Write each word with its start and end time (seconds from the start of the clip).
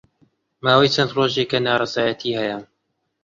ماوەی 0.63 0.93
چەند 0.95 1.11
ڕۆژێکە 1.17 1.59
ناڕەزایەتی 1.65 2.37
ھەیە 2.39 2.57